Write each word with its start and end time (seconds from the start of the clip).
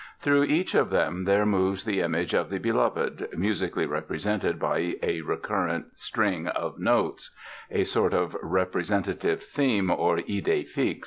Through 0.19 0.45
each 0.45 0.73
of 0.73 0.89
them 0.89 1.25
there 1.25 1.45
moves 1.45 1.85
the 1.85 2.01
image 2.01 2.33
of 2.33 2.49
the 2.49 2.57
Beloved, 2.57 3.27
musically 3.37 3.85
represented 3.85 4.57
by 4.57 4.95
a 5.03 5.21
recurrent 5.21 5.91
string 5.95 6.47
of 6.47 6.79
notes—a 6.79 7.83
sort 7.83 8.15
of 8.15 8.35
representative 8.41 9.43
theme, 9.43 9.91
or 9.91 10.17
"idée 10.17 10.67
fixe". 10.67 10.99